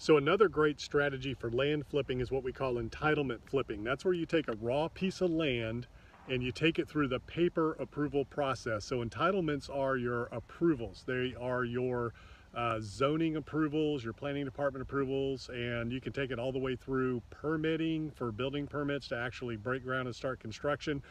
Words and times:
So 0.00 0.16
another 0.16 0.48
great 0.48 0.80
strategy 0.80 1.34
for 1.34 1.50
land 1.50 1.86
flipping 1.86 2.20
is 2.20 2.30
what 2.30 2.42
we 2.42 2.52
call 2.52 2.76
entitlement 2.76 3.40
flipping. 3.44 3.84
That's 3.84 4.02
where 4.02 4.14
you 4.14 4.24
take 4.24 4.48
a 4.48 4.56
raw 4.56 4.88
piece 4.88 5.20
of 5.20 5.30
land 5.30 5.88
and 6.26 6.42
you 6.42 6.52
take 6.52 6.78
it 6.78 6.88
through 6.88 7.08
the 7.08 7.20
paper 7.20 7.74
approval 7.74 8.24
process. 8.24 8.86
So 8.86 9.04
entitlements 9.04 9.68
are 9.68 9.98
your 9.98 10.30
approvals. 10.32 11.04
They 11.06 11.34
are 11.38 11.64
your 11.64 12.14
uh, 12.54 12.78
zoning 12.80 13.36
approvals, 13.36 14.02
your 14.02 14.14
planning 14.14 14.46
department 14.46 14.80
approvals, 14.80 15.50
and 15.52 15.92
you 15.92 16.00
can 16.00 16.14
take 16.14 16.30
it 16.30 16.38
all 16.38 16.50
the 16.50 16.58
way 16.58 16.76
through 16.76 17.20
permitting 17.28 18.10
for 18.10 18.32
building 18.32 18.66
permits 18.66 19.06
to 19.08 19.18
actually 19.18 19.58
break 19.58 19.84
ground 19.84 20.06
and 20.06 20.16
start 20.16 20.40
construction. 20.40 21.02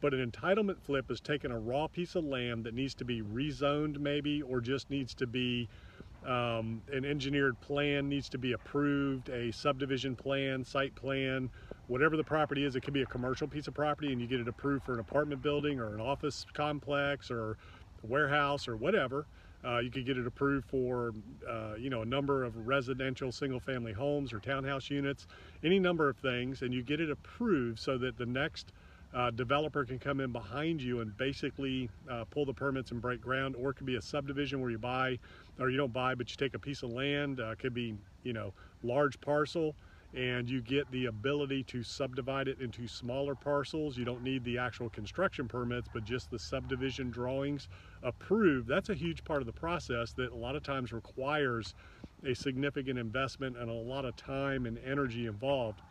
But 0.00 0.14
an 0.14 0.30
entitlement 0.30 0.80
flip 0.80 1.10
is 1.10 1.20
taking 1.20 1.50
a 1.50 1.58
raw 1.58 1.86
piece 1.86 2.14
of 2.14 2.24
land 2.24 2.64
that 2.64 2.72
needs 2.72 2.94
to 2.94 3.04
be 3.04 3.20
rezoned 3.20 3.98
maybe, 3.98 4.40
or 4.40 4.62
just 4.62 4.88
needs 4.88 5.12
to 5.16 5.26
be 5.26 5.68
um, 6.26 6.82
an 6.92 7.04
engineered 7.04 7.60
plan 7.60 8.08
needs 8.08 8.28
to 8.30 8.38
be 8.38 8.52
approved, 8.52 9.28
a 9.28 9.52
subdivision 9.52 10.16
plan, 10.16 10.64
site 10.64 10.94
plan, 10.94 11.50
whatever 11.86 12.16
the 12.16 12.24
property 12.24 12.64
is. 12.64 12.76
It 12.76 12.82
could 12.82 12.94
be 12.94 13.02
a 13.02 13.06
commercial 13.06 13.46
piece 13.48 13.68
of 13.68 13.74
property 13.74 14.12
and 14.12 14.20
you 14.20 14.26
get 14.26 14.40
it 14.40 14.48
approved 14.48 14.84
for 14.84 14.94
an 14.94 15.00
apartment 15.00 15.42
building 15.42 15.78
or 15.80 15.94
an 15.94 16.00
office 16.00 16.44
complex 16.52 17.30
or 17.30 17.56
a 18.02 18.06
warehouse 18.06 18.68
or 18.68 18.76
whatever. 18.76 19.26
Uh, 19.64 19.78
you 19.78 19.90
could 19.90 20.06
get 20.06 20.16
it 20.16 20.26
approved 20.26 20.68
for, 20.68 21.12
uh, 21.48 21.74
you 21.76 21.90
know, 21.90 22.02
a 22.02 22.06
number 22.06 22.44
of 22.44 22.66
residential 22.66 23.32
single 23.32 23.58
family 23.58 23.92
homes 23.92 24.32
or 24.32 24.38
townhouse 24.38 24.88
units, 24.88 25.26
any 25.64 25.80
number 25.80 26.08
of 26.08 26.16
things, 26.18 26.62
and 26.62 26.72
you 26.72 26.82
get 26.82 27.00
it 27.00 27.10
approved 27.10 27.78
so 27.78 27.98
that 27.98 28.16
the 28.16 28.26
next 28.26 28.72
uh, 29.14 29.30
developer 29.30 29.84
can 29.84 29.98
come 29.98 30.20
in 30.20 30.32
behind 30.32 30.82
you 30.82 31.00
and 31.00 31.16
basically 31.16 31.88
uh, 32.10 32.24
pull 32.30 32.44
the 32.44 32.52
permits 32.52 32.90
and 32.90 33.00
break 33.00 33.20
ground 33.20 33.56
or 33.56 33.70
it 33.70 33.74
could 33.74 33.86
be 33.86 33.96
a 33.96 34.02
subdivision 34.02 34.60
where 34.60 34.70
you 34.70 34.78
buy 34.78 35.18
or 35.58 35.70
you 35.70 35.76
don't 35.76 35.92
buy 35.92 36.14
but 36.14 36.30
you 36.30 36.36
take 36.36 36.54
a 36.54 36.58
piece 36.58 36.82
of 36.82 36.90
land 36.90 37.40
uh, 37.40 37.54
could 37.58 37.74
be 37.74 37.94
you 38.22 38.32
know 38.32 38.52
large 38.82 39.20
parcel 39.20 39.74
and 40.14 40.48
you 40.48 40.62
get 40.62 40.90
the 40.90 41.06
ability 41.06 41.62
to 41.62 41.82
subdivide 41.82 42.48
it 42.48 42.58
into 42.60 42.88
smaller 42.88 43.34
parcels. 43.34 43.98
You 43.98 44.06
don't 44.06 44.22
need 44.22 44.42
the 44.42 44.56
actual 44.56 44.88
construction 44.88 45.48
permits 45.48 45.88
but 45.92 46.04
just 46.04 46.30
the 46.30 46.38
subdivision 46.38 47.10
drawings 47.10 47.68
approved. 48.02 48.68
That's 48.68 48.88
a 48.88 48.94
huge 48.94 49.22
part 49.24 49.42
of 49.42 49.46
the 49.46 49.52
process 49.52 50.12
that 50.14 50.32
a 50.32 50.36
lot 50.36 50.56
of 50.56 50.62
times 50.62 50.92
requires 50.92 51.74
a 52.24 52.34
significant 52.34 52.98
investment 52.98 53.56
and 53.56 53.70
a 53.70 53.74
lot 53.74 54.04
of 54.04 54.16
time 54.16 54.66
and 54.66 54.78
energy 54.78 55.26
involved 55.26 55.82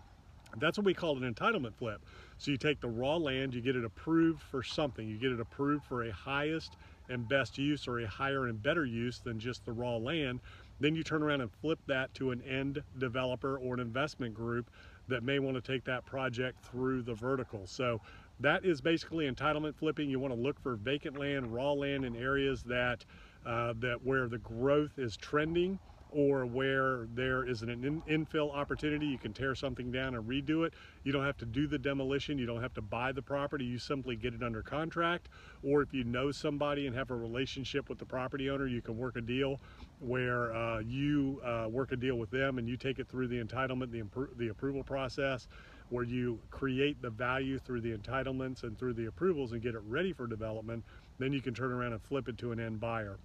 that's 0.59 0.77
what 0.77 0.86
we 0.86 0.94
call 0.94 1.22
an 1.22 1.33
entitlement 1.33 1.75
flip. 1.75 2.02
So 2.38 2.52
you 2.52 2.58
take 2.58 2.80
the 2.80 2.88
raw 2.88 3.16
land, 3.16 3.53
you 3.53 3.61
get 3.61 3.75
it 3.75 3.86
approved 3.86 4.41
for 4.41 4.63
something. 4.63 5.08
You 5.08 5.17
get 5.17 5.31
it 5.31 5.39
approved 5.39 5.86
for 5.86 6.03
a 6.03 6.11
highest 6.11 6.77
and 7.09 7.27
best 7.27 7.58
use 7.58 7.88
or 7.88 8.00
a 8.00 8.08
higher 8.08 8.47
and 8.47 8.61
better 8.61 8.85
use 8.85 9.19
than 9.19 9.39
just 9.39 9.66
the 9.66 9.72
raw 9.72 9.95
land. 9.95 10.39
Then 10.80 10.95
you 10.95 11.03
turn 11.03 11.23
around 11.23 11.41
and 11.41 11.52
flip 11.52 11.80
that 11.88 12.13
to 12.16 12.31
an 12.31 12.41
end 12.44 12.83
developer 12.97 13.58
or 13.58 13.73
an 13.73 13.80
investment 13.80 14.33
group 14.33 14.69
that 15.08 15.23
may 15.23 15.39
want 15.39 15.55
to 15.55 15.61
take 15.61 15.85
that 15.85 16.05
project 16.05 16.63
through 16.66 17.02
the 17.02 17.13
vertical. 17.13 17.66
So 17.66 18.02
that 18.39 18.66
is 18.66 18.81
basically 18.81 19.30
entitlement 19.31 19.75
flipping. 19.75 20.09
You 20.09 20.19
want 20.19 20.33
to 20.33 20.39
look 20.39 20.59
for 20.59 20.75
vacant 20.75 21.17
land, 21.17 21.52
raw 21.53 21.72
land 21.72 22.05
in 22.05 22.16
areas 22.16 22.61
that, 22.63 23.03
uh, 23.45 23.73
that 23.80 24.03
where 24.03 24.28
the 24.28 24.38
growth 24.39 25.00
is 25.00 25.17
trending 25.17 25.80
or 26.18 26.48
where 26.48 27.06
there 27.14 27.48
is 27.48 27.62
an 27.62 27.70
in 27.70 28.02
infill 28.10 28.52
opportunity, 28.52 29.06
you 29.06 29.20
can 29.20 29.34
tear 29.34 29.54
something 29.54 29.92
down 29.92 30.16
and 30.16 30.28
redo 30.28 30.66
it. 30.66 30.74
You 31.04 31.12
don't 31.12 31.24
have 31.24 31.38
to 31.38 31.46
do 31.46 31.68
the 31.68 31.78
demolition. 31.78 32.40
You 32.40 32.48
don't 32.48 32.62
have 32.62 32.74
to 32.74 32.82
buy 32.82 33.12
the 33.12 33.22
property. 33.22 33.66
You 33.66 33.78
simply 33.78 34.16
get 34.16 34.34
it 34.34 34.42
under 34.42 34.64
contract. 34.64 35.30
Or 35.64 35.84
if 35.84 35.94
you 35.94 36.04
know 36.04 36.32
somebody 36.32 36.88
and 36.88 36.96
have 36.96 37.12
a 37.12 37.16
relationship 37.16 37.88
with 37.88 38.00
the 38.00 38.06
property 38.06 38.50
owner, 38.50 38.66
you 38.66 38.82
can 38.82 38.98
work 38.98 39.16
a 39.16 39.22
deal 39.22 39.59
where 40.00 40.56
uh, 40.56 40.80
you 40.80 41.40
uh, 41.46 41.68
work 41.70 41.92
a 41.92 41.96
deal 41.96 42.16
with 42.16 42.31
them 42.31 42.58
and 42.58 42.68
you 42.68 42.78
take 42.78 42.98
it 42.98 43.08
through 43.08 43.28
the 43.28 43.44
entitlement, 43.44 43.92
the, 43.92 44.04
the 44.38 44.48
approval 44.48 44.84
process, 44.84 45.48
where 45.90 46.04
you 46.04 46.40
create 46.50 47.00
the 47.00 47.12
value 47.12 47.59
through 47.59 47.81
the 47.81 47.96
entitlements 47.96 48.64
and 48.64 48.80
through 48.80 48.94
the 48.94 49.06
approvals 49.06 49.52
and 49.52 49.62
get 49.62 49.75
it 49.75 49.81
ready 49.86 50.14
for 50.14 50.25
development. 50.25 50.84
Then 51.20 51.31
you 51.31 51.41
can 51.41 51.53
turn 51.53 51.72
around 51.72 51.94
and 51.94 52.02
flip 52.02 52.28
it 52.28 52.40
to 52.40 52.52
an 52.53 52.59
end 52.59 52.80
buyer. 52.80 53.20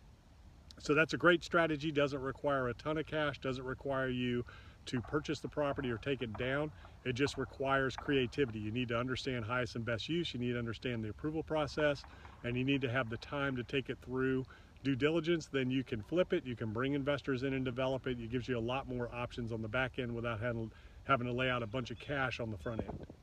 So 0.78 0.94
that's 0.94 1.14
a 1.14 1.18
great 1.18 1.44
strategy, 1.44 1.92
doesn't 1.92 2.20
require 2.20 2.68
a 2.68 2.74
ton 2.74 2.98
of 2.98 3.06
cash, 3.06 3.38
doesn't 3.38 3.64
require 3.64 4.08
you 4.08 4.44
to 4.86 5.00
purchase 5.02 5.40
the 5.40 5.48
property 5.48 5.90
or 5.90 5.98
take 5.98 6.22
it 6.22 6.36
down. 6.36 6.72
It 7.04 7.14
just 7.14 7.36
requires 7.36 7.96
creativity. 7.96 8.58
You 8.58 8.72
need 8.72 8.88
to 8.88 8.98
understand 8.98 9.44
highest 9.44 9.76
and 9.76 9.84
best 9.84 10.08
use, 10.08 10.34
you 10.34 10.40
need 10.40 10.52
to 10.52 10.58
understand 10.58 11.04
the 11.04 11.10
approval 11.10 11.42
process, 11.42 12.02
and 12.44 12.56
you 12.56 12.64
need 12.64 12.80
to 12.82 12.90
have 12.90 13.08
the 13.10 13.18
time 13.18 13.56
to 13.56 13.64
take 13.64 13.90
it 13.90 13.98
through 14.04 14.44
due 14.82 14.96
diligence, 14.96 15.48
then 15.52 15.70
you 15.70 15.84
can 15.84 16.02
flip 16.02 16.32
it, 16.32 16.44
you 16.44 16.56
can 16.56 16.72
bring 16.72 16.94
investors 16.94 17.44
in 17.44 17.54
and 17.54 17.64
develop 17.64 18.06
it. 18.06 18.18
It 18.18 18.30
gives 18.30 18.48
you 18.48 18.58
a 18.58 18.60
lot 18.60 18.88
more 18.88 19.08
options 19.14 19.52
on 19.52 19.62
the 19.62 19.68
back 19.68 19.98
end 19.98 20.12
without 20.14 20.40
having, 20.40 20.70
to 21.06 21.32
lay 21.32 21.50
out 21.50 21.62
a 21.62 21.66
bunch 21.68 21.90
of 21.92 21.98
cash 22.00 22.40
on 22.40 22.50
the 22.50 22.58
front 22.58 22.80
end. 22.80 23.21